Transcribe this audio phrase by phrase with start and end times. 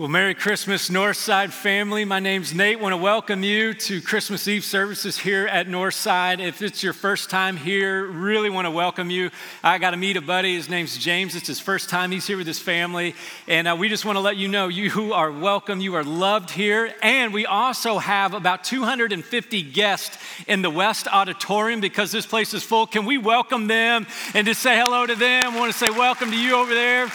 [0.00, 2.06] Well, Merry Christmas, Northside family.
[2.06, 2.80] My name's Nate.
[2.80, 6.40] Want to welcome you to Christmas Eve services here at Northside.
[6.40, 9.30] If it's your first time here, really want to welcome you.
[9.62, 10.54] I got to meet a buddy.
[10.54, 11.34] His name's James.
[11.34, 13.14] It's his first time he's here with his family,
[13.46, 15.82] and uh, we just want to let you know you are welcome.
[15.82, 21.82] You are loved here, and we also have about 250 guests in the West Auditorium
[21.82, 22.86] because this place is full.
[22.86, 25.52] Can we welcome them and just say hello to them?
[25.52, 27.12] I want to say welcome to you over there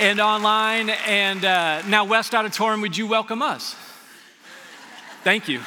[0.00, 0.90] and online.
[0.90, 3.74] And uh, now, West Auditorium, would you welcome us?
[5.22, 5.60] Thank you.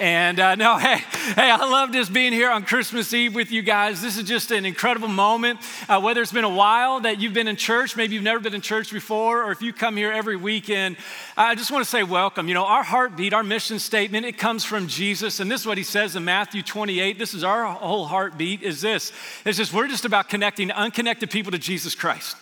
[0.00, 0.96] And uh, no, hey,
[1.34, 4.02] hey, I love just being here on Christmas Eve with you guys.
[4.02, 5.60] This is just an incredible moment.
[5.88, 8.54] Uh, whether it's been a while that you've been in church, maybe you've never been
[8.54, 10.96] in church before, or if you come here every weekend,
[11.36, 12.48] I just want to say welcome.
[12.48, 15.78] You know, our heartbeat, our mission statement, it comes from Jesus, and this is what
[15.78, 17.18] he says in Matthew 28.
[17.18, 18.62] This is our whole heartbeat.
[18.62, 19.12] Is this?
[19.44, 22.36] It's just we're just about connecting unconnected people to Jesus Christ.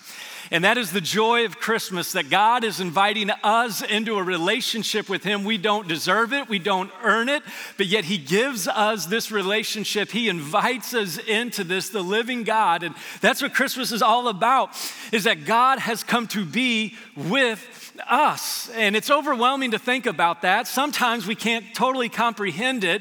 [0.53, 5.09] And that is the joy of Christmas that God is inviting us into a relationship
[5.09, 5.45] with Him.
[5.45, 7.43] We don't deserve it, we don't earn it,
[7.79, 10.11] but yet He gives us this relationship.
[10.11, 12.83] He invites us into this, the living God.
[12.83, 14.79] And that's what Christmas is all about,
[15.11, 18.69] is that God has come to be with us.
[18.75, 20.69] And it's overwhelming to think about that.
[20.69, 23.01] Sometimes we can't totally comprehend it,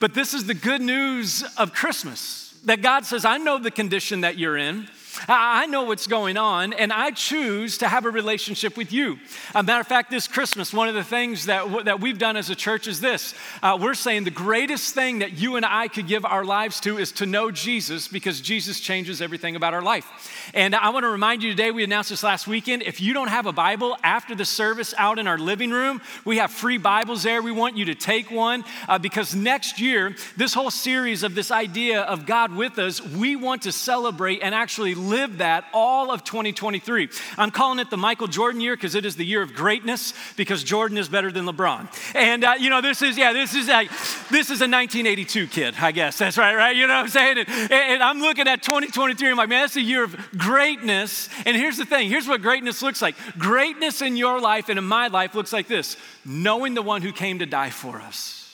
[0.00, 4.22] but this is the good news of Christmas that God says, I know the condition
[4.22, 4.88] that you're in.
[5.28, 9.18] I know what's going on, and I choose to have a relationship with you.
[9.54, 12.50] A matter of fact, this Christmas, one of the things that, that we've done as
[12.50, 16.06] a church is this uh, we're saying the greatest thing that you and I could
[16.06, 20.50] give our lives to is to know Jesus because Jesus changes everything about our life.
[20.54, 22.82] And I want to remind you today, we announced this last weekend.
[22.82, 26.38] If you don't have a Bible after the service out in our living room, we
[26.38, 27.42] have free Bibles there.
[27.42, 31.50] We want you to take one uh, because next year, this whole series of this
[31.50, 36.24] idea of God with us, we want to celebrate and actually live that all of
[36.24, 37.08] 2023.
[37.38, 40.64] I'm calling it the Michael Jordan year because it is the year of greatness because
[40.64, 41.88] Jordan is better than LeBron.
[42.14, 43.90] And uh, you know, this is yeah, this is like
[44.30, 46.18] this is a 1982 kid, I guess.
[46.18, 46.76] That's right, right?
[46.76, 47.38] You know what I'm saying?
[47.38, 49.30] And, and I'm looking at 2023.
[49.30, 51.28] I'm like, man, that's a year of greatness.
[51.44, 52.08] And here's the thing.
[52.08, 53.16] Here's what greatness looks like.
[53.38, 57.12] Greatness in your life and in my life looks like this: knowing the one who
[57.12, 58.46] came to die for us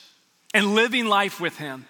[0.53, 1.85] and living life with him.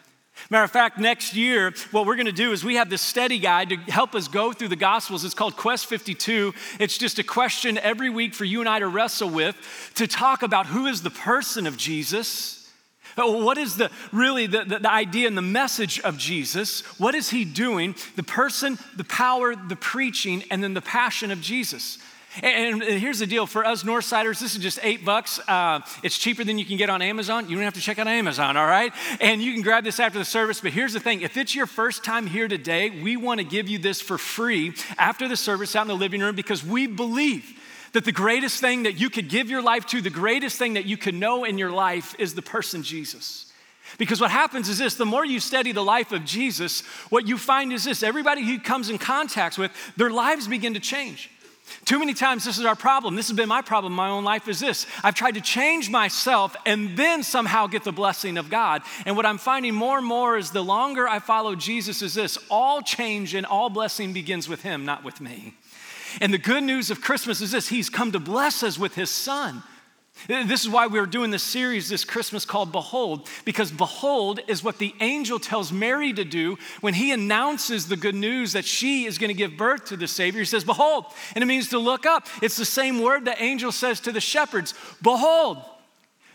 [0.50, 3.40] Matter of fact, next year, what we're going to do is we have this study
[3.40, 5.24] guide to help us go through the Gospels.
[5.24, 6.54] It's called Quest 52.
[6.80, 9.56] It's just a question every week for you and I to wrestle with
[9.96, 12.60] to talk about who is the person of Jesus.
[13.18, 16.82] Oh, what is the really the, the, the idea and the message of Jesus?
[17.00, 17.96] What is he doing?
[18.16, 22.00] The person, the power, the preaching, and then the passion of Jesus.
[22.42, 25.40] And, here's the deal for us Northsiders, this is just eight bucks.
[25.48, 27.48] Uh, it's cheaper than you can get on Amazon.
[27.48, 28.92] You don't have to check out Amazon, all right?
[29.22, 30.62] And you can grab this after the service.
[30.62, 33.70] But here's the thing if it's your first time here today, we want to give
[33.70, 37.60] you this for free after the service out in the living room because we believe
[37.94, 40.86] that the greatest thing that you could give your life to, the greatest thing that
[40.86, 43.52] you could know in your life is the person Jesus.
[44.00, 47.38] Because what happens is this the more you study the life of Jesus, what you
[47.38, 51.30] find is this everybody he comes in contact with, their lives begin to change.
[51.86, 53.16] Too many times, this is our problem.
[53.16, 54.86] This has been my problem my own life is this.
[55.04, 58.82] I've tried to change myself and then somehow get the blessing of God.
[59.06, 62.38] And what I'm finding more and more is the longer I follow Jesus is this
[62.50, 65.56] all change and all blessing begins with Him, not with me.
[66.22, 69.10] And the good news of Christmas is this He's come to bless us with His
[69.10, 69.64] Son.
[70.28, 74.78] This is why we're doing this series this Christmas called Behold, because Behold is what
[74.78, 79.18] the angel tells Mary to do when he announces the good news that she is
[79.18, 80.40] going to give birth to the Savior.
[80.40, 82.28] He says, Behold, and it means to look up.
[82.42, 85.58] It's the same word the angel says to the shepherds Behold.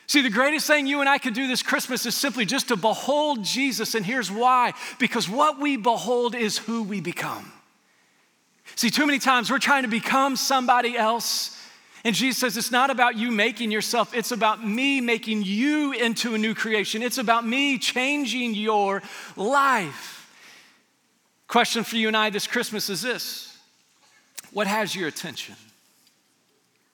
[0.06, 2.76] See, the greatest thing you and I could do this Christmas is simply just to
[2.76, 7.52] behold Jesus, and here's why because what we behold is who we become.
[8.74, 11.57] See, too many times we're trying to become somebody else
[12.04, 16.34] and Jesus says, It's not about you making yourself, it's about me making you into
[16.34, 17.02] a new creation.
[17.02, 19.02] It's about me changing your
[19.36, 20.14] life.
[21.48, 23.56] Question for you and I this Christmas is this
[24.52, 25.56] What has your attention?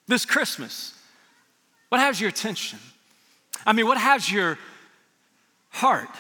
[0.07, 0.99] This Christmas,
[1.89, 2.79] what has your attention?
[3.67, 4.59] I mean, what has your
[5.71, 6.11] heart?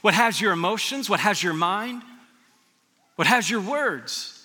[0.00, 1.08] What has your emotions?
[1.10, 2.02] What has your mind?
[3.16, 4.35] What has your words?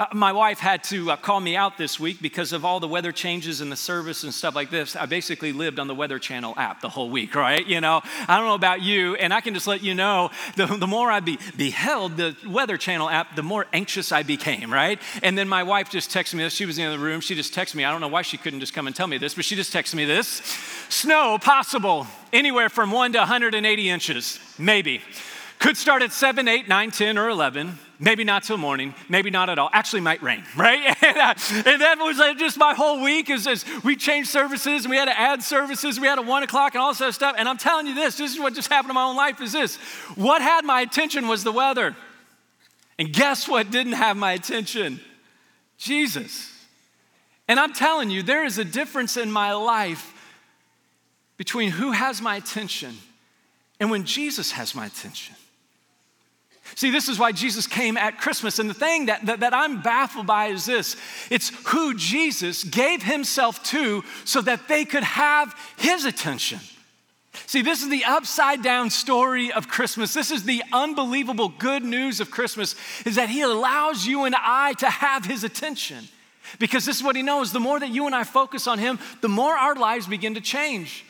[0.00, 2.86] Uh, my wife had to uh, call me out this week because of all the
[2.86, 4.94] weather changes in the service and stuff like this.
[4.94, 7.66] I basically lived on the Weather Channel app the whole week, right?
[7.66, 10.66] You know, I don't know about you, and I can just let you know the,
[10.66, 15.02] the more I be, beheld the Weather Channel app, the more anxious I became, right?
[15.20, 16.54] And then my wife just texted me this.
[16.54, 17.20] She was in the other room.
[17.20, 17.84] She just texted me.
[17.84, 19.72] I don't know why she couldn't just come and tell me this, but she just
[19.72, 20.28] texted me this
[20.90, 25.02] Snow possible anywhere from 1 to 180 inches, maybe.
[25.58, 29.50] Could start at 7, 8, 9, 10, or 11 maybe not till morning, maybe not
[29.50, 29.70] at all.
[29.72, 30.96] Actually, might rain, right?
[31.02, 31.34] And, uh,
[31.66, 33.30] and that was uh, just my whole week.
[33.30, 35.98] Is, is we changed services and we had to add services.
[35.98, 37.34] We had a one o'clock and all this stuff.
[37.38, 39.40] And I'm telling you this: this is what just happened in my own life.
[39.40, 39.76] Is this
[40.14, 41.96] what had my attention was the weather,
[42.98, 45.00] and guess what didn't have my attention?
[45.76, 46.54] Jesus.
[47.46, 50.12] And I'm telling you, there is a difference in my life
[51.38, 52.94] between who has my attention
[53.80, 55.34] and when Jesus has my attention.
[56.74, 58.58] See, this is why Jesus came at Christmas.
[58.58, 60.96] And the thing that, that, that, I'm baffled by is this
[61.30, 66.60] it's who Jesus gave himself to so that they could have his attention.
[67.46, 70.14] See, this is the upside down story of Christmas.
[70.14, 72.74] This is the unbelievable good news of Christmas
[73.06, 76.08] is that he allows you and I to have his attention.
[76.58, 78.98] Because this is what he knows the more that you and I focus on him,
[79.20, 81.04] the more our lives begin to change.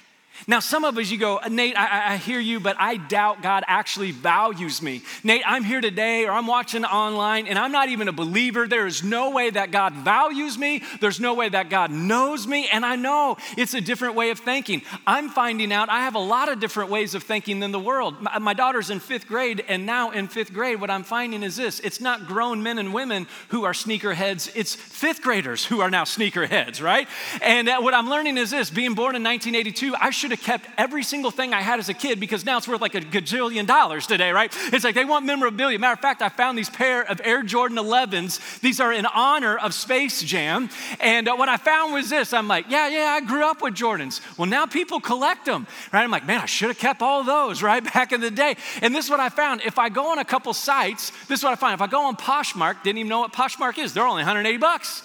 [0.46, 3.64] Now, some of us, you go, Nate, I, I, hear you, but I doubt God
[3.66, 5.02] actually values me.
[5.24, 8.66] Nate, I'm here today or I'm watching online and I'm not even a believer.
[8.66, 10.82] There is no way that God values me.
[11.00, 12.68] There's no way that God knows me.
[12.72, 14.82] And I know it's a different way of thinking.
[15.06, 18.20] I'm finding out I have a lot of different ways of thinking than the world.
[18.20, 21.56] My, my daughter's in fifth grade, and now in fifth grade, what I'm finding is
[21.56, 25.90] this it's not grown men and women who are sneakerheads, it's fifth graders who are
[25.90, 27.08] now sneakerheads, right?
[27.40, 30.46] And uh, what I'm learning is this being born in 1982, I should should have
[30.46, 33.00] kept every single thing I had as a kid because now it's worth like a
[33.00, 34.54] gajillion dollars today, right?
[34.74, 35.78] It's like they want memorabilia.
[35.78, 38.60] Matter of fact, I found these pair of Air Jordan 11s.
[38.60, 40.68] These are in honor of Space Jam.
[41.00, 43.72] And uh, what I found was this I'm like, yeah, yeah, I grew up with
[43.72, 44.20] Jordans.
[44.36, 46.02] Well, now people collect them, right?
[46.02, 47.82] I'm like, man, I should have kept all those, right?
[47.82, 48.56] Back in the day.
[48.82, 49.62] And this is what I found.
[49.64, 51.72] If I go on a couple sites, this is what I find.
[51.72, 55.02] If I go on Poshmark, didn't even know what Poshmark is, they're only 180 bucks.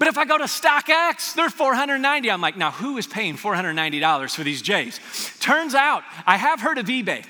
[0.00, 2.30] But if I go to StockX, they're 490.
[2.30, 4.98] I'm like, now who is paying $490 for these J's?
[5.40, 7.22] Turns out I have heard of eBay.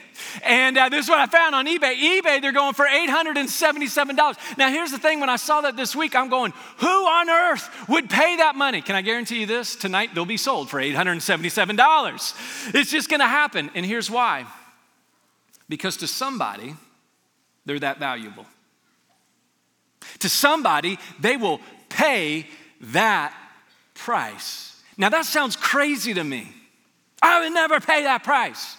[0.44, 1.96] And uh, this is what I found on eBay.
[1.96, 4.56] eBay, they're going for $877.
[4.56, 7.88] Now, here's the thing when I saw that this week, I'm going, who on earth
[7.88, 8.82] would pay that money?
[8.82, 9.74] Can I guarantee you this?
[9.74, 12.72] Tonight, they'll be sold for $877.
[12.72, 13.70] It's just gonna happen.
[13.74, 14.46] And here's why
[15.68, 16.76] because to somebody,
[17.66, 18.46] they're that valuable.
[20.20, 22.46] To somebody, they will pay
[22.80, 23.34] that
[23.94, 24.82] price.
[24.96, 26.52] Now, that sounds crazy to me.
[27.22, 28.76] I would never pay that price.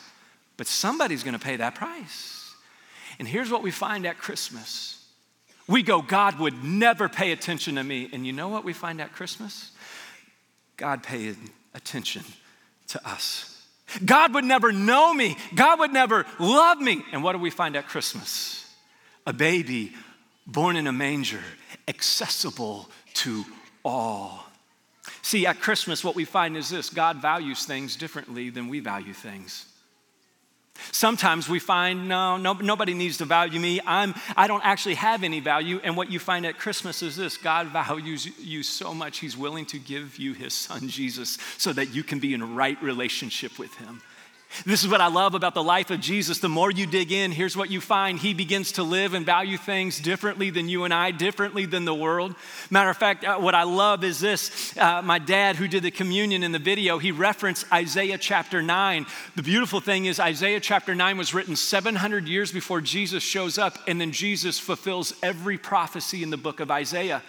[0.58, 2.54] But somebody's gonna pay that price.
[3.20, 4.98] And here's what we find at Christmas
[5.68, 8.10] we go, God would never pay attention to me.
[8.12, 9.72] And you know what we find at Christmas?
[10.76, 11.38] God paid
[11.74, 12.24] attention
[12.88, 13.66] to us.
[14.04, 15.38] God would never know me.
[15.56, 17.04] God would never love me.
[17.12, 18.70] And what do we find at Christmas?
[19.26, 19.94] A baby
[20.46, 21.44] born in a manger,
[21.88, 23.46] accessible to
[23.84, 24.46] all.
[25.22, 29.14] See, at Christmas, what we find is this God values things differently than we value
[29.14, 29.66] things.
[30.92, 33.80] Sometimes we find, no, no, nobody needs to value me.
[33.86, 35.80] I'm, I don't actually have any value.
[35.84, 39.66] And what you find at Christmas is this God values you so much, He's willing
[39.68, 43.74] to give you His Son, Jesus, so that you can be in right relationship with
[43.76, 44.02] Him.
[44.66, 46.40] This is what I love about the life of Jesus.
[46.40, 48.20] The more you dig in, here's what you find.
[48.20, 51.94] He begins to live and value things differently than you and I, differently than the
[51.94, 52.36] world.
[52.70, 54.76] Matter of fact, uh, what I love is this.
[54.78, 59.06] Uh, my dad, who did the communion in the video, he referenced Isaiah chapter 9.
[59.36, 63.78] The beautiful thing is, Isaiah chapter 9 was written 700 years before Jesus shows up,
[63.88, 67.24] and then Jesus fulfills every prophecy in the book of Isaiah.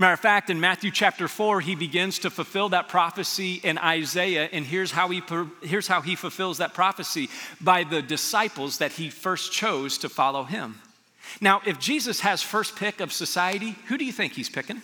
[0.00, 4.48] Matter of fact, in Matthew chapter 4, he begins to fulfill that prophecy in Isaiah,
[4.52, 5.22] and here's how he,
[5.60, 7.28] here's how he fulfills that prophecy
[7.60, 10.80] by the disciples that he first chose to follow him.
[11.40, 14.80] Now, if Jesus has first pick of society, who do you think he's picking?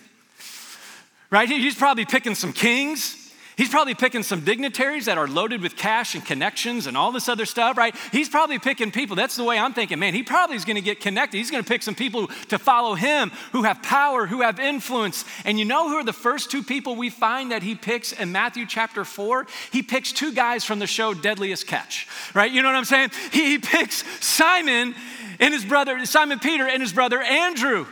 [1.31, 1.47] Right?
[1.47, 3.24] He's probably picking some kings,
[3.57, 7.29] He's probably picking some dignitaries that are loaded with cash and connections and all this
[7.29, 7.95] other stuff, right?
[8.11, 9.15] He's probably picking people.
[9.15, 11.37] That's the way I'm thinking, man, he probably is going to get connected.
[11.37, 15.23] He's going to pick some people to follow him who have power, who have influence.
[15.45, 18.31] And you know who are the first two people we find that he picks in
[18.31, 19.47] Matthew chapter 4?
[19.71, 22.51] He picks two guys from the show Deadliest Catch, right?
[22.51, 23.11] You know what I'm saying?
[23.31, 24.95] He picks Simon
[25.39, 27.85] and his brother, Simon Peter and his brother Andrew.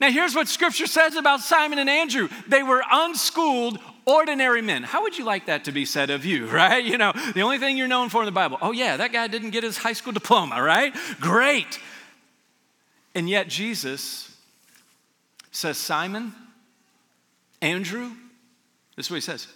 [0.00, 4.82] Now, here's what scripture says about Simon and Andrew they were unschooled, ordinary men.
[4.82, 6.84] How would you like that to be said of you, right?
[6.84, 9.26] You know, the only thing you're known for in the Bible, oh, yeah, that guy
[9.26, 10.94] didn't get his high school diploma, right?
[11.20, 11.78] Great.
[13.14, 14.36] And yet, Jesus
[15.50, 16.32] says, Simon,
[17.62, 18.10] Andrew,
[18.96, 19.48] this is what he says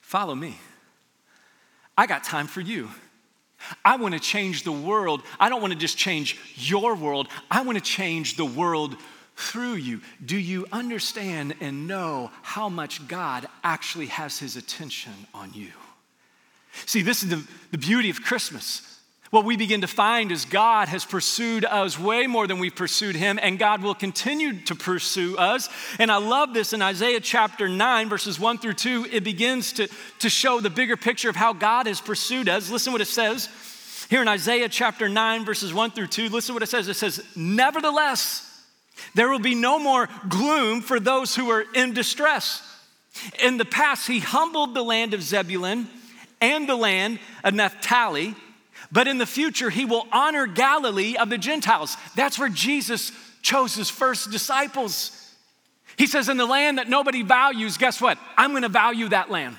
[0.00, 0.58] follow me.
[1.96, 2.88] I got time for you.
[3.84, 5.22] I want to change the world.
[5.38, 8.96] I don't want to just change your world, I want to change the world
[9.38, 10.00] through you.
[10.24, 15.70] Do you understand and know how much God actually has his attention on you?
[16.86, 19.00] See, this is the, the beauty of Christmas.
[19.30, 23.14] what we begin to find is God has pursued us way more than we've pursued
[23.14, 25.68] Him, and God will continue to pursue us.
[25.98, 29.06] And I love this in Isaiah chapter 9, verses 1 through 2.
[29.10, 29.88] It begins to,
[30.20, 32.70] to show the bigger picture of how God has pursued us.
[32.70, 33.48] Listen what it says
[34.10, 36.28] here in Isaiah chapter 9, verses 1 through 2.
[36.30, 36.88] Listen what it says.
[36.88, 38.47] It says, Nevertheless,
[39.14, 42.62] there will be no more gloom for those who are in distress.
[43.42, 45.88] In the past, He humbled the land of Zebulun
[46.40, 48.34] and the land of Naphtali
[48.90, 51.96] but in the future, he will honor Galilee of the Gentiles.
[52.16, 53.12] That's where Jesus
[53.42, 55.12] chose his first disciples.
[55.96, 58.18] He says, In the land that nobody values, guess what?
[58.36, 59.56] I'm gonna value that land.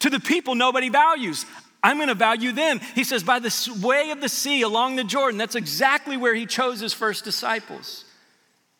[0.00, 1.46] To the people nobody values,
[1.82, 2.80] I'm gonna value them.
[2.94, 6.46] He says, By the way of the sea along the Jordan, that's exactly where he
[6.46, 8.04] chose his first disciples.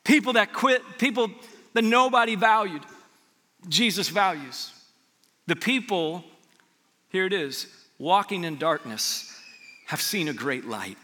[0.08, 1.30] People that quit, people
[1.74, 2.80] that nobody valued,
[3.68, 4.72] Jesus values.
[5.46, 6.24] The people,
[7.10, 7.66] here it is,
[7.98, 9.38] walking in darkness
[9.84, 10.96] have seen a great light.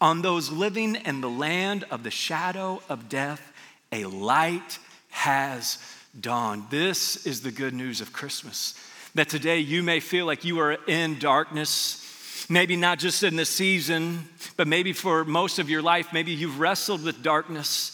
[0.00, 3.52] On those living in the land of the shadow of death,
[3.92, 4.80] a light
[5.10, 5.78] has
[6.20, 6.64] dawned.
[6.68, 8.74] This is the good news of Christmas.
[9.14, 13.44] That today you may feel like you are in darkness, maybe not just in the
[13.44, 17.92] season, but maybe for most of your life, maybe you've wrestled with darkness.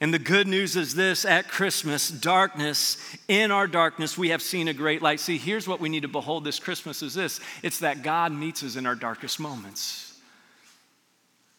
[0.00, 2.98] And the good news is this at Christmas, darkness,
[3.28, 5.20] in our darkness, we have seen a great light.
[5.20, 8.62] See, here's what we need to behold this Christmas is this it's that God meets
[8.62, 10.20] us in our darkest moments.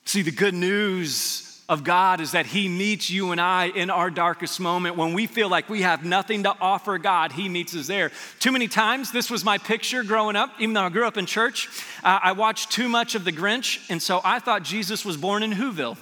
[0.05, 4.11] See, the good news of God is that He meets you and I in our
[4.11, 4.97] darkest moment.
[4.97, 8.11] When we feel like we have nothing to offer God, He meets us there.
[8.39, 11.25] Too many times, this was my picture growing up, even though I grew up in
[11.25, 11.67] church.
[12.03, 15.41] Uh, I watched too much of The Grinch, and so I thought Jesus was born
[15.41, 15.97] in Whoville.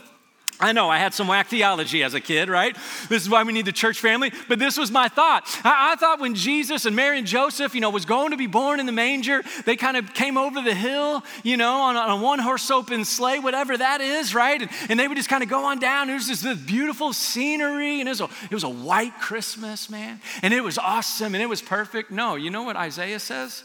[0.60, 2.76] I know I had some whack theology as a kid, right?
[3.10, 4.32] This is why we need the church family.
[4.48, 5.44] But this was my thought.
[5.64, 8.48] I, I, thought when Jesus and Mary and Joseph, you know, was going to be
[8.48, 12.20] born in the manger, they kind of came over the hill, you know, on, on
[12.20, 14.62] a one horse open sleigh, whatever that is, right?
[14.62, 16.10] And, and they would just kind of go on down.
[16.10, 19.90] It was this, this beautiful scenery, and it was, a, it was a white Christmas,
[19.90, 20.22] man.
[20.42, 22.12] And it was awesome, and it was perfect.
[22.12, 23.64] No, you know what Isaiah says?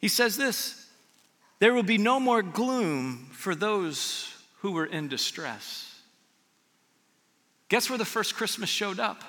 [0.00, 0.86] He says this
[1.58, 4.35] there will be no more gloom for those
[4.66, 5.94] who were in distress.
[7.68, 9.22] Guess where the first Christmas showed up?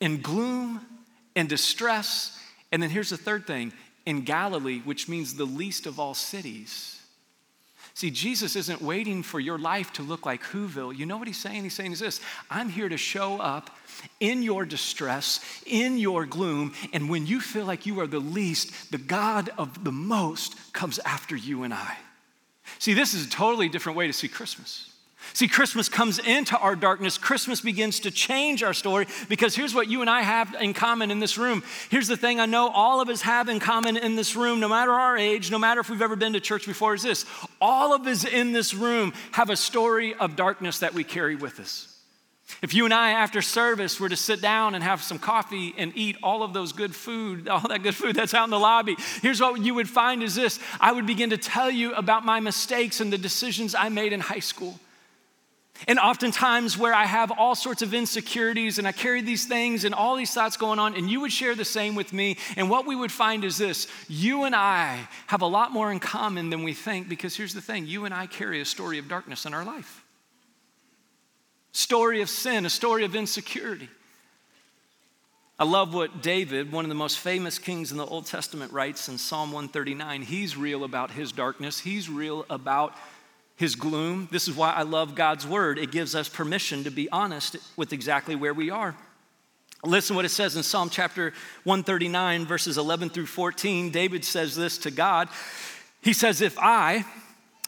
[0.00, 0.80] In gloom
[1.36, 2.36] and distress.
[2.72, 3.72] And then here's the third thing
[4.06, 7.00] in Galilee, which means the least of all cities.
[7.94, 10.96] See, Jesus isn't waiting for your life to look like Whoville.
[10.96, 11.62] You know what he's saying?
[11.62, 13.70] He's saying is this I'm here to show up
[14.18, 18.90] in your distress, in your gloom, and when you feel like you are the least,
[18.90, 21.96] the God of the most comes after you and I.
[22.80, 24.90] See, this is a totally different way to see Christmas.
[25.34, 27.18] See, Christmas comes into our darkness.
[27.18, 31.10] Christmas begins to change our story because here's what you and I have in common
[31.10, 31.62] in this room.
[31.90, 34.68] Here's the thing I know all of us have in common in this room, no
[34.68, 37.26] matter our age, no matter if we've ever been to church before, is this.
[37.60, 41.60] All of us in this room have a story of darkness that we carry with
[41.60, 41.89] us.
[42.62, 45.92] If you and I, after service, were to sit down and have some coffee and
[45.96, 48.96] eat all of those good food, all that good food that's out in the lobby,
[49.22, 52.40] here's what you would find is this I would begin to tell you about my
[52.40, 54.78] mistakes and the decisions I made in high school.
[55.88, 59.94] And oftentimes, where I have all sorts of insecurities and I carry these things and
[59.94, 62.36] all these thoughts going on, and you would share the same with me.
[62.56, 65.98] And what we would find is this you and I have a lot more in
[65.98, 69.08] common than we think because here's the thing you and I carry a story of
[69.08, 69.99] darkness in our life
[71.72, 73.88] story of sin, a story of insecurity.
[75.58, 79.08] I love what David, one of the most famous kings in the Old Testament, writes
[79.10, 80.22] in Psalm 139.
[80.22, 82.94] He's real about his darkness, he's real about
[83.56, 84.26] his gloom.
[84.32, 85.78] This is why I love God's word.
[85.78, 88.96] It gives us permission to be honest with exactly where we are.
[89.84, 91.34] Listen what it says in Psalm chapter
[91.64, 93.90] 139, verses 11 through 14.
[93.90, 95.28] David says this to God.
[96.00, 97.04] He says, If I,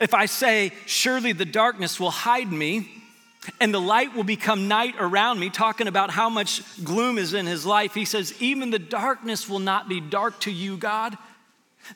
[0.00, 3.01] if I say, surely the darkness will hide me,
[3.60, 7.46] and the light will become night around me, talking about how much gloom is in
[7.46, 7.94] his life.
[7.94, 11.16] He says, Even the darkness will not be dark to you, God.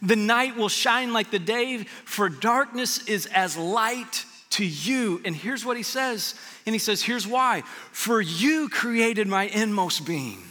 [0.02, 5.20] The night will shine like the day, for darkness is as light to you.
[5.24, 6.34] And here's what he says.
[6.66, 7.62] And he says, Here's why.
[7.92, 10.42] For you created my inmost being.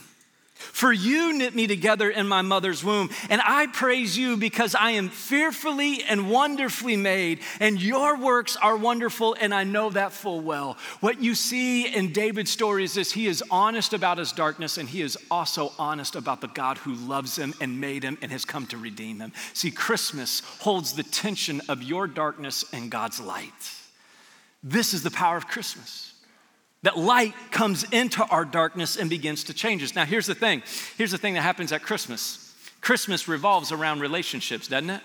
[0.75, 3.09] For you knit me together in my mother's womb.
[3.29, 8.75] And I praise you because I am fearfully and wonderfully made, and your works are
[8.75, 10.75] wonderful, and I know that full well.
[10.99, 14.89] What you see in David's story is this he is honest about his darkness, and
[14.89, 18.43] he is also honest about the God who loves him and made him and has
[18.43, 19.31] come to redeem him.
[19.53, 23.53] See, Christmas holds the tension of your darkness and God's light.
[24.61, 26.14] This is the power of Christmas
[26.85, 29.95] that light comes into our darkness and begins to change us.
[29.95, 30.61] Now, here's the thing
[30.97, 35.01] here's the thing that happens at Christmas Christmas revolves around relationships, doesn't it?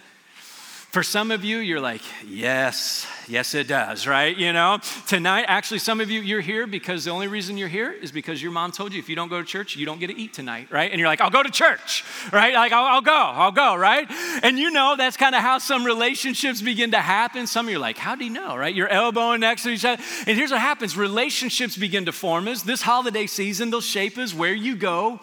[0.90, 4.36] For some of you, you're like, yes, yes, it does, right?
[4.36, 7.92] You know, tonight, actually, some of you, you're here because the only reason you're here
[7.92, 10.08] is because your mom told you if you don't go to church, you don't get
[10.08, 10.90] to eat tonight, right?
[10.90, 12.54] And you're like, I'll go to church, right?
[12.54, 14.10] Like, I'll, I'll go, I'll go, right?
[14.42, 17.46] And you know, that's kind of how some relationships begin to happen.
[17.46, 18.74] Some of you are like, how do you know, right?
[18.74, 20.02] You're elbowing next to each other.
[20.26, 24.34] And here's what happens relationships begin to form as this holiday season, they'll shape as
[24.34, 25.20] where you go.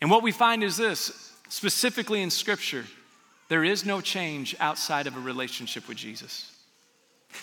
[0.00, 2.84] And what we find is this, specifically in Scripture
[3.50, 6.49] there is no change outside of a relationship with Jesus.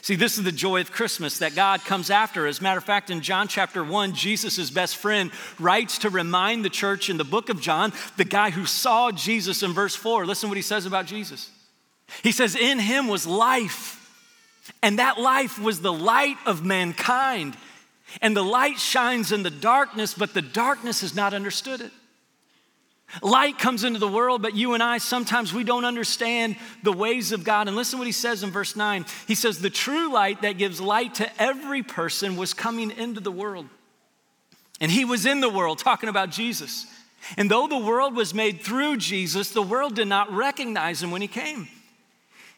[0.01, 2.45] See, this is the joy of Christmas that God comes after.
[2.45, 6.63] As a matter of fact, in John chapter 1, Jesus' best friend writes to remind
[6.63, 10.25] the church in the book of John, the guy who saw Jesus in verse 4.
[10.25, 11.49] Listen what he says about Jesus.
[12.23, 13.93] He says, In him was life,
[14.81, 17.57] and that life was the light of mankind.
[18.21, 21.91] And the light shines in the darkness, but the darkness has not understood it.
[23.21, 27.31] Light comes into the world, but you and I, sometimes we don't understand the ways
[27.31, 27.67] of God.
[27.67, 29.05] And listen what he says in verse 9.
[29.27, 33.31] He says, The true light that gives light to every person was coming into the
[33.31, 33.67] world.
[34.81, 36.85] And he was in the world, talking about Jesus.
[37.37, 41.21] And though the world was made through Jesus, the world did not recognize him when
[41.21, 41.67] he came.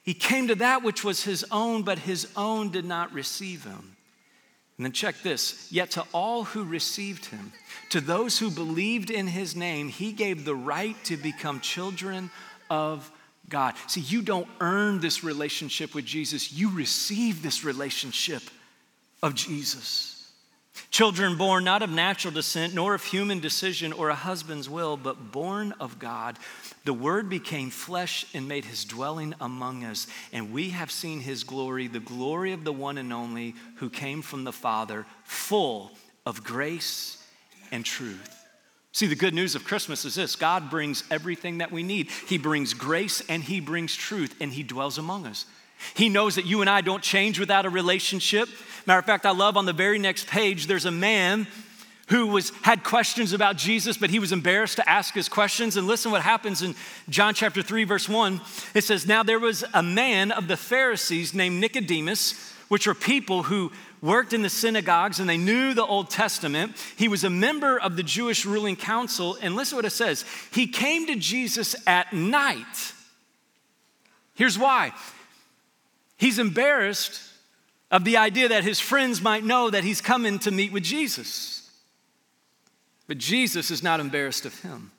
[0.04, 3.96] He came to that which was his own, but his own did not receive him.
[4.78, 7.52] And then check this yet to all who received him,
[7.90, 12.30] to those who believed in his name, he gave the right to become children
[12.70, 13.12] of
[13.50, 13.74] God.
[13.88, 18.44] See, you don't earn this relationship with Jesus, you receive this relationship
[19.24, 20.16] of Jesus.
[20.92, 25.32] Children born not of natural descent, nor of human decision or a husband's will, but
[25.32, 26.38] born of God.
[26.86, 31.44] The Word became flesh and made his dwelling among us, and we have seen his
[31.44, 35.92] glory, the glory of the one and only who came from the Father, full
[36.26, 37.19] of grace
[37.72, 38.36] and truth.
[38.92, 42.10] See, the good news of Christmas is this God brings everything that we need.
[42.28, 45.46] He brings grace and He brings truth, and He dwells among us.
[45.94, 48.50] He knows that you and I don't change without a relationship.
[48.86, 51.48] Matter of fact, I love on the very next page, there's a man
[52.10, 55.78] who was had questions about Jesus, but he was embarrassed to ask his questions.
[55.78, 56.76] And listen what happens in
[57.08, 58.42] John chapter 3, verse 1.
[58.74, 63.44] It says, Now there was a man of the Pharisees named Nicodemus, which are people
[63.44, 66.76] who worked in the synagogues and they knew the Old Testament.
[66.98, 69.38] He was a member of the Jewish ruling council.
[69.42, 70.26] And listen to what it says.
[70.52, 72.94] He came to Jesus at night.
[74.36, 74.94] Here's why.
[76.18, 77.22] He's embarrassed
[77.92, 81.70] of the idea that his friends might know that he's coming to meet with Jesus.
[83.08, 84.92] But Jesus is not embarrassed of him.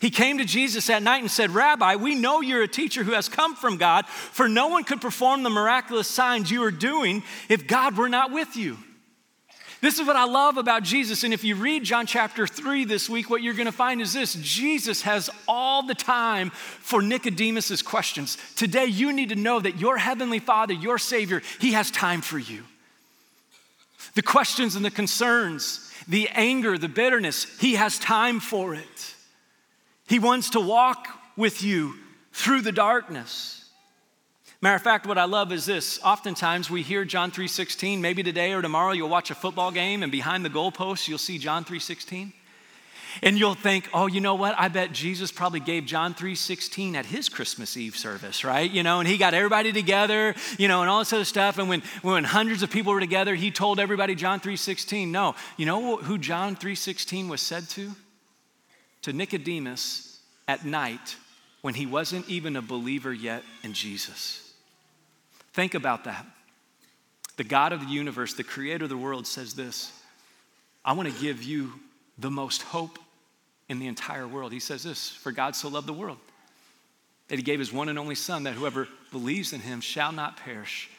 [0.00, 3.12] He came to Jesus that night and said, Rabbi, we know you're a teacher who
[3.12, 7.22] has come from God, for no one could perform the miraculous signs you are doing
[7.48, 8.76] if God were not with you.
[9.80, 11.24] This is what I love about Jesus.
[11.24, 14.12] And if you read John chapter 3 this week, what you're going to find is
[14.12, 18.36] this Jesus has all the time for Nicodemus's questions.
[18.56, 22.38] Today, you need to know that your heavenly Father, your Savior, He has time for
[22.38, 22.64] you.
[24.14, 29.14] The questions and the concerns, the anger, the bitterness, He has time for it.
[30.10, 31.94] He wants to walk with you
[32.32, 33.70] through the darkness.
[34.60, 36.00] Matter of fact, what I love is this.
[36.02, 38.00] Oftentimes we hear John 3:16.
[38.00, 41.38] Maybe today or tomorrow you'll watch a football game and behind the goalpost you'll see
[41.38, 42.32] John 3:16.
[43.22, 44.56] And you'll think, oh, you know what?
[44.58, 48.68] I bet Jesus probably gave John 3:16 at his Christmas Eve service, right?
[48.68, 51.56] You know, and he got everybody together, you know, and all this other stuff.
[51.56, 55.12] And when, when hundreds of people were together, he told everybody John 3:16.
[55.12, 57.94] No, you know who John 3:16 was said to?
[59.02, 61.16] To Nicodemus at night
[61.62, 64.52] when he wasn't even a believer yet in Jesus.
[65.52, 66.26] Think about that.
[67.36, 69.92] The God of the universe, the creator of the world, says this
[70.84, 71.72] I want to give you
[72.18, 72.98] the most hope
[73.68, 74.52] in the entire world.
[74.52, 76.18] He says this For God so loved the world
[77.28, 80.36] that he gave his one and only Son, that whoever believes in him shall not
[80.36, 80.90] perish,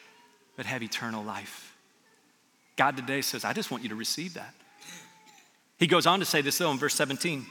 [0.56, 1.76] but have eternal life.
[2.74, 4.54] God today says, I just want you to receive that.
[5.78, 7.44] He goes on to say this, though, in verse 17.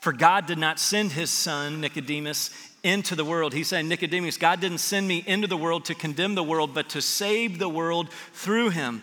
[0.00, 2.50] For God did not send his son, Nicodemus,
[2.82, 3.54] into the world.
[3.54, 6.90] He's saying, Nicodemus, God didn't send me into the world to condemn the world, but
[6.90, 9.02] to save the world through him.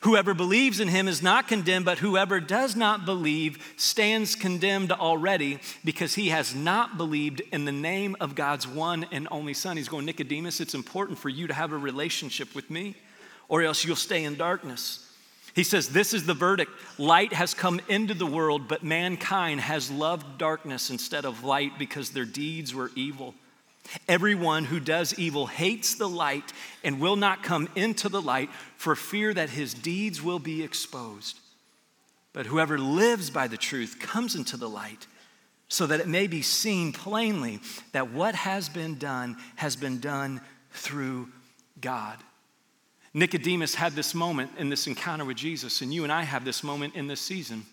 [0.00, 5.58] Whoever believes in him is not condemned, but whoever does not believe stands condemned already
[5.84, 9.76] because he has not believed in the name of God's one and only Son.
[9.76, 12.96] He's going, Nicodemus, it's important for you to have a relationship with me,
[13.48, 15.03] or else you'll stay in darkness.
[15.54, 16.72] He says, This is the verdict.
[16.98, 22.10] Light has come into the world, but mankind has loved darkness instead of light because
[22.10, 23.34] their deeds were evil.
[24.08, 28.96] Everyone who does evil hates the light and will not come into the light for
[28.96, 31.38] fear that his deeds will be exposed.
[32.32, 35.06] But whoever lives by the truth comes into the light
[35.68, 37.60] so that it may be seen plainly
[37.92, 40.40] that what has been done has been done
[40.72, 41.28] through
[41.80, 42.18] God.
[43.14, 46.64] Nicodemus had this moment in this encounter with Jesus, and you and I have this
[46.64, 47.64] moment in this season.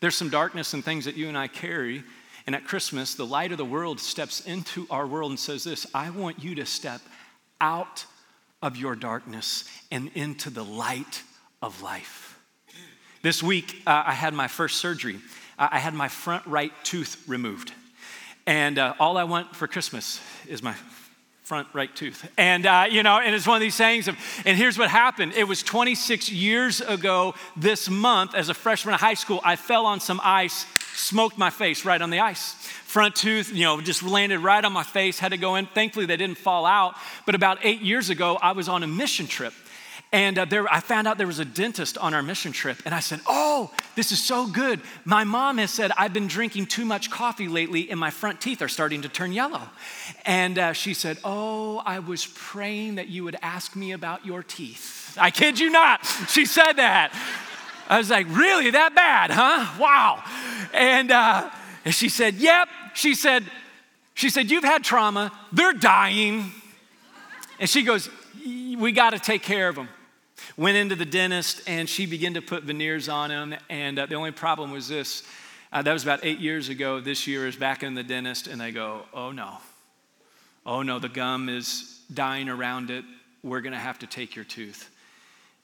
[0.00, 2.02] There's some darkness and things that you and I carry,
[2.46, 5.86] and at Christmas, the light of the world steps into our world and says, This,
[5.94, 7.02] I want you to step
[7.60, 8.06] out
[8.62, 11.22] of your darkness and into the light
[11.60, 12.38] of life.
[13.22, 15.18] This week, uh, I had my first surgery.
[15.58, 17.72] I had my front right tooth removed.
[18.46, 20.74] And uh, all I want for Christmas is my
[21.50, 22.30] front right tooth.
[22.38, 25.32] And, uh, you know, and it's one of these sayings of, and here's what happened.
[25.32, 29.84] It was 26 years ago this month, as a freshman in high school, I fell
[29.84, 32.52] on some ice, smoked my face right on the ice.
[32.84, 35.66] Front tooth, you know, just landed right on my face, had to go in.
[35.66, 36.94] Thankfully, they didn't fall out.
[37.26, 39.52] But about eight years ago, I was on a mission trip.
[40.12, 42.82] And uh, there, I found out there was a dentist on our mission trip.
[42.84, 44.80] And I said, Oh, this is so good.
[45.04, 48.60] My mom has said I've been drinking too much coffee lately and my front teeth
[48.60, 49.62] are starting to turn yellow.
[50.26, 54.42] And uh, she said, Oh, I was praying that you would ask me about your
[54.42, 55.16] teeth.
[55.20, 56.04] I kid you not.
[56.28, 57.12] She said that.
[57.88, 58.70] I was like, Really?
[58.72, 59.80] That bad, huh?
[59.80, 60.24] Wow.
[60.74, 61.50] And, uh,
[61.84, 62.68] and she said, Yep.
[62.94, 63.44] She said,
[64.14, 65.30] she said, You've had trauma.
[65.52, 66.50] They're dying.
[67.60, 68.10] And she goes,
[68.44, 69.88] We got to take care of them
[70.60, 73.54] went into the dentist and she began to put veneers on him.
[73.70, 75.22] And uh, the only problem was this
[75.72, 77.00] uh, that was about eight years ago.
[77.00, 79.56] This year is back in the dentist, and they go, Oh no.
[80.66, 83.04] Oh no, the gum is dying around it.
[83.42, 84.90] We're going to have to take your tooth.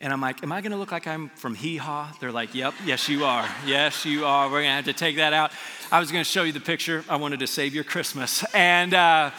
[0.00, 2.16] And I'm like, Am I going to look like I'm from Hee Haw?
[2.18, 3.46] They're like, Yep, yes, you are.
[3.66, 4.46] Yes, you are.
[4.46, 5.50] We're going to have to take that out.
[5.92, 7.04] I was going to show you the picture.
[7.06, 8.44] I wanted to save your Christmas.
[8.54, 9.32] And uh,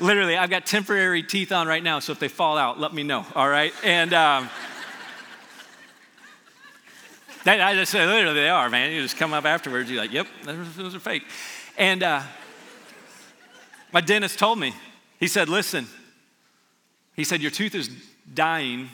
[0.00, 3.04] literally, I've got temporary teeth on right now, so if they fall out, let me
[3.04, 3.72] know, all right?
[3.84, 4.12] And.
[4.12, 4.50] Um,
[7.44, 8.92] that, I just literally, they are, man.
[8.92, 11.24] You just come up afterwards, you're like, yep, those are fake.
[11.76, 12.22] And uh,
[13.92, 14.74] my dentist told me,
[15.20, 15.86] he said, listen,
[17.14, 17.90] he said, your tooth is
[18.32, 18.88] dying,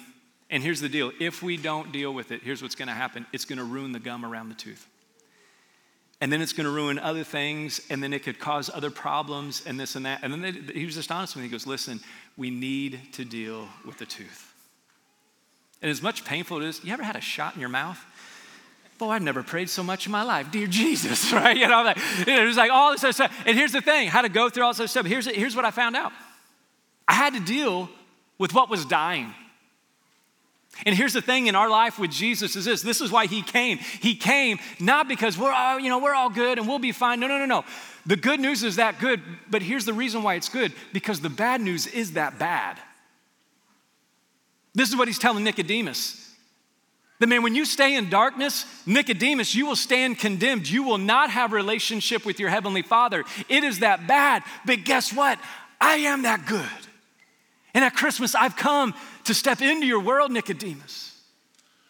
[0.51, 1.13] and here's the deal.
[1.21, 3.93] If we don't deal with it, here's what's going to happen it's going to ruin
[3.93, 4.87] the gum around the tooth.
[6.23, 9.63] And then it's going to ruin other things, and then it could cause other problems,
[9.65, 10.21] and this and that.
[10.23, 11.49] And then they, he was just honest with me.
[11.49, 12.01] He goes, Listen,
[12.37, 14.53] we need to deal with the tooth.
[15.81, 18.05] And as much painful as it is, you ever had a shot in your mouth?
[19.01, 20.51] Boy, I've never prayed so much in my life.
[20.53, 21.57] Dear Jesus, right?
[21.57, 23.35] You know, like, it was like all this other stuff.
[23.47, 25.07] And here's the thing how to go through all this stuff.
[25.07, 26.13] Here's, here's what I found out
[27.09, 27.89] I had to deal
[28.39, 29.35] with what was dying.
[30.87, 32.83] And here's the thing in our life with Jesus is this.
[32.83, 33.79] This is why he came.
[33.79, 37.21] He came not because we're all, you know, we're all good and we'll be fine.
[37.21, 37.65] No, no, no, no.
[38.07, 41.29] The good news is that good, but here's the reason why it's good because the
[41.29, 42.79] bad news is that bad.
[44.75, 46.30] This is what he's telling Nicodemus.
[47.21, 50.69] That man, when you stay in darkness, Nicodemus, you will stand condemned.
[50.69, 53.25] You will not have relationship with your heavenly Father.
[53.49, 54.43] It is that bad.
[54.65, 55.39] But guess what?
[55.79, 56.67] I am that good.
[57.75, 61.21] And at Christmas, I've come to step into your world, Nicodemus.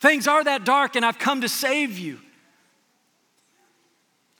[0.01, 2.19] Things are that dark, and I've come to save you.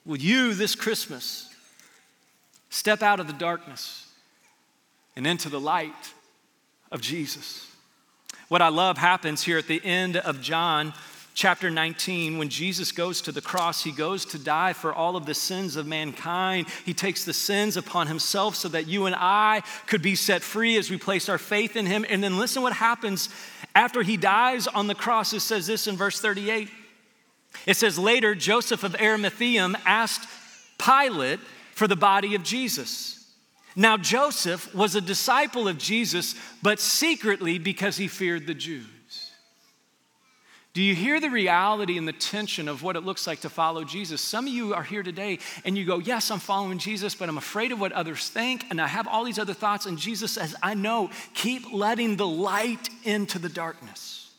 [0.05, 1.55] Will you this Christmas
[2.69, 4.09] step out of the darkness
[5.15, 6.15] and into the light
[6.91, 7.70] of Jesus?
[8.51, 10.93] What I love happens here at the end of John
[11.35, 15.25] chapter 19, when Jesus goes to the cross, he goes to die for all of
[15.25, 16.67] the sins of mankind.
[16.85, 20.77] He takes the sins upon himself so that you and I could be set free
[20.79, 22.05] as we place our faith in him.
[22.09, 23.29] And then listen what happens
[23.77, 25.33] after he dies on the cross.
[25.33, 26.71] It says this in verse 38.
[27.67, 30.29] It says, Later, Joseph of Arimathea asked
[30.77, 31.39] Pilate
[31.77, 33.20] for the body of Jesus.
[33.77, 38.87] Now, Joseph was a disciple of Jesus, but secretly because he feared the Jews.
[40.73, 43.83] Do you hear the reality and the tension of what it looks like to follow
[43.83, 44.21] Jesus?
[44.21, 47.39] Some of you are here today and you go, Yes, I'm following Jesus, but I'm
[47.39, 49.87] afraid of what others think, and I have all these other thoughts.
[49.87, 54.31] And Jesus says, I know, keep letting the light into the darkness.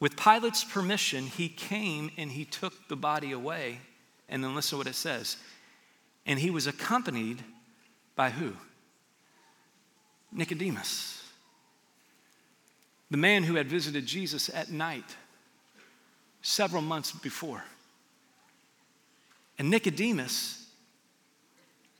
[0.00, 3.80] With Pilate's permission, he came and he took the body away.
[4.30, 5.36] And then listen to what it says
[6.26, 7.42] and he was accompanied
[8.16, 8.52] by who?
[10.32, 11.22] Nicodemus,
[13.10, 15.16] the man who had visited Jesus at night
[16.42, 17.64] several months before.
[19.58, 20.57] And Nicodemus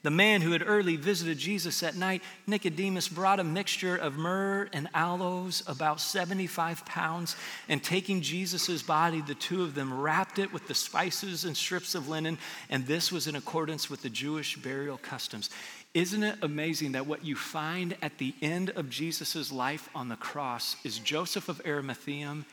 [0.09, 4.67] the man who had early visited Jesus at night, Nicodemus, brought a mixture of myrrh
[4.73, 7.37] and aloes, about 75 pounds,
[7.69, 11.95] and taking Jesus' body, the two of them wrapped it with the spices and strips
[11.95, 12.39] of linen,
[12.71, 15.51] and this was in accordance with the Jewish burial customs.
[15.93, 20.17] Isn't it amazing that what you find at the end of Jesus' life on the
[20.17, 22.47] cross is Joseph of Arimathea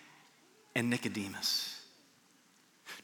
[0.75, 1.74] and Nicodemus?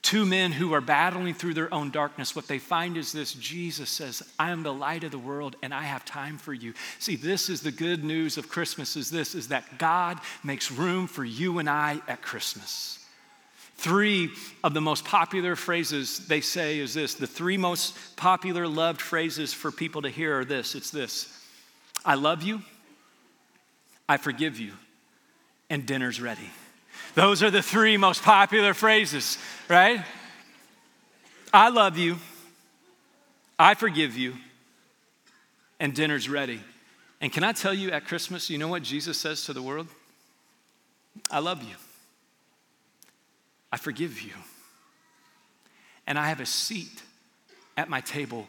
[0.02, 3.90] Two men who are battling through their own darkness, what they find is this Jesus
[3.90, 6.74] says, I am the light of the world and I have time for you.
[7.00, 11.08] See, this is the good news of Christmas is this is that God makes room
[11.08, 13.00] for you and I at Christmas.
[13.78, 14.30] Three
[14.64, 17.16] of the most popular phrases they say is this.
[17.16, 20.76] The three most popular loved phrases for people to hear are this.
[20.76, 21.36] It's this.
[22.06, 22.62] I love you.
[24.08, 24.74] I forgive you.
[25.70, 26.50] And dinner's ready.
[27.14, 30.04] Those are the three most popular phrases, right?
[31.54, 32.18] I love you,
[33.60, 34.36] I forgive you,
[35.80, 36.62] and dinner's ready.
[37.20, 39.88] And can I tell you at Christmas, you know what Jesus says to the world?
[41.30, 41.76] I love you,
[43.72, 44.34] I forgive you,
[46.08, 47.04] and I have a seat
[47.76, 48.48] at my table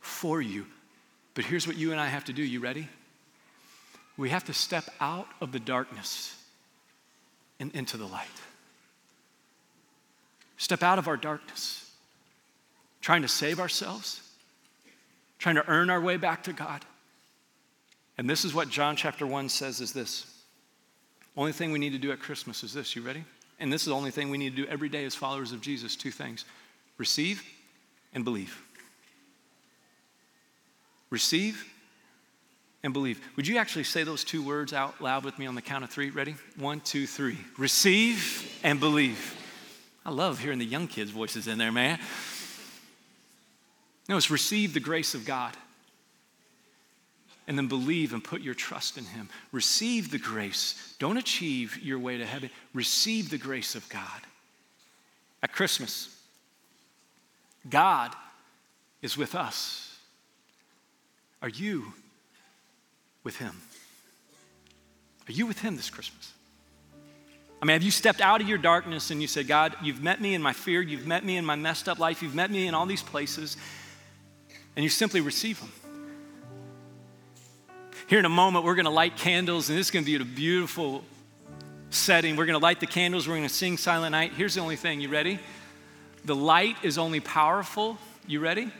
[0.00, 0.66] for you.
[1.34, 2.42] But here's what you and I have to do.
[2.42, 2.88] You ready?
[4.16, 6.34] We have to step out of the darkness
[7.60, 8.26] and into the light.
[10.56, 11.90] Step out of our darkness,
[13.00, 14.22] trying to save ourselves,
[15.38, 16.84] trying to earn our way back to God.
[18.16, 20.26] And this is what John chapter 1 says is this.
[21.36, 22.96] Only thing we need to do at Christmas is this.
[22.96, 23.24] You ready?
[23.60, 25.60] And this is the only thing we need to do every day as followers of
[25.60, 26.44] Jesus two things
[26.96, 27.42] receive
[28.12, 28.60] and believe.
[31.10, 31.64] Receive
[32.82, 33.20] and believe.
[33.36, 35.90] Would you actually say those two words out loud with me on the count of
[35.90, 36.10] three?
[36.10, 36.36] Ready?
[36.56, 37.38] One, two, three.
[37.56, 39.34] Receive and believe.
[40.06, 41.98] I love hearing the young kids' voices in there, man.
[44.08, 45.54] No, it's receive the grace of God.
[47.46, 49.28] And then believe and put your trust in Him.
[49.52, 50.94] Receive the grace.
[50.98, 52.50] Don't achieve your way to heaven.
[52.74, 54.20] Receive the grace of God.
[55.42, 56.14] At Christmas,
[57.68, 58.14] God
[59.02, 59.98] is with us.
[61.40, 61.92] Are you
[63.24, 63.54] with Him?
[65.28, 66.32] Are you with Him this Christmas?
[67.60, 70.20] I mean, have you stepped out of your darkness and you said, God, you've met
[70.20, 72.68] me in my fear, you've met me in my messed up life, you've met me
[72.68, 73.56] in all these places,
[74.76, 75.72] and you simply receive Him?
[78.06, 80.22] Here in a moment, we're going to light candles, and this is going to be
[80.22, 81.04] a beautiful
[81.90, 82.36] setting.
[82.36, 84.32] We're going to light the candles, we're going to sing Silent Night.
[84.34, 85.38] Here's the only thing you ready?
[86.24, 88.70] The light is only powerful, you ready?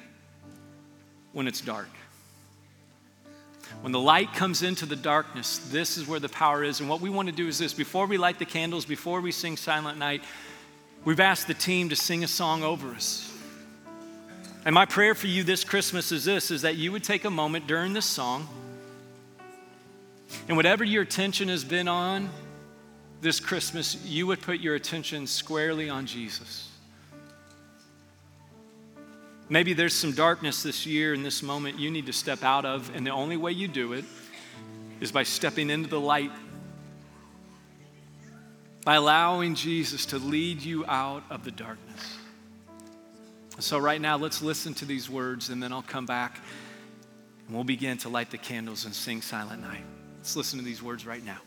[1.32, 1.88] When it's dark.
[3.80, 6.80] When the light comes into the darkness, this is where the power is.
[6.80, 9.32] And what we want to do is this before we light the candles, before we
[9.32, 10.22] sing Silent Night,
[11.04, 13.32] we've asked the team to sing a song over us.
[14.64, 17.30] And my prayer for you this Christmas is this is that you would take a
[17.30, 18.48] moment during this song
[20.46, 22.28] and whatever your attention has been on
[23.20, 26.67] this Christmas, you would put your attention squarely on Jesus.
[29.50, 32.94] Maybe there's some darkness this year in this moment you need to step out of,
[32.94, 34.04] and the only way you do it
[35.00, 36.32] is by stepping into the light,
[38.84, 42.16] by allowing Jesus to lead you out of the darkness.
[43.58, 46.40] So, right now, let's listen to these words, and then I'll come back
[47.46, 49.84] and we'll begin to light the candles and sing Silent Night.
[50.18, 51.38] Let's listen to these words right now.